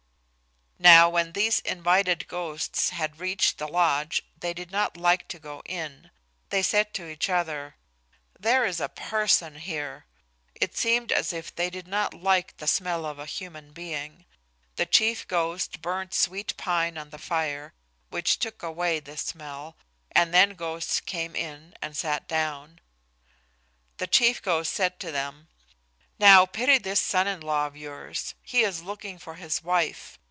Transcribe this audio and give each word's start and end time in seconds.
Now 0.83 1.11
when 1.11 1.33
these 1.33 1.59
invited 1.59 2.27
ghosts 2.27 2.89
had 2.89 3.19
reached 3.19 3.59
the 3.59 3.67
lodge 3.67 4.23
they 4.35 4.51
did 4.51 4.71
not 4.71 4.97
like 4.97 5.27
to 5.27 5.37
go 5.37 5.61
in. 5.63 6.09
They 6.49 6.63
said 6.63 6.91
to 6.95 7.07
each 7.07 7.29
other, 7.29 7.75
"There 8.39 8.65
is 8.65 8.79
a 8.79 8.89
person 8.89 9.57
here"; 9.59 10.07
it 10.55 10.75
seemed 10.75 11.11
as 11.11 11.33
if 11.33 11.53
they 11.55 11.69
did 11.69 11.87
not 11.87 12.15
like 12.15 12.57
the 12.57 12.65
smell 12.65 13.05
of 13.05 13.19
a 13.19 13.27
human 13.27 13.73
being. 13.73 14.25
The 14.75 14.87
chief 14.87 15.27
ghost 15.27 15.83
burned 15.83 16.15
sweet 16.15 16.57
pine 16.57 16.97
on 16.97 17.11
the 17.11 17.19
fire, 17.19 17.75
which 18.09 18.39
took 18.39 18.63
away 18.63 18.99
this 18.99 19.21
smell, 19.21 19.77
and 20.13 20.33
then 20.33 20.49
the 20.49 20.55
ghosts 20.55 20.99
came 20.99 21.35
in 21.35 21.75
and 21.79 21.95
sat 21.95 22.27
down. 22.27 22.79
The 23.97 24.07
chief 24.07 24.41
ghost 24.41 24.73
said 24.73 24.99
to 25.01 25.11
them, 25.11 25.47
"Now 26.17 26.47
pity 26.47 26.79
this 26.79 26.99
son 27.01 27.27
in 27.27 27.41
law 27.41 27.67
of 27.67 27.77
yours. 27.77 28.33
He 28.41 28.63
is 28.63 28.81
looking 28.81 29.19
for 29.19 29.35
his 29.35 29.61
wife. 29.63 30.17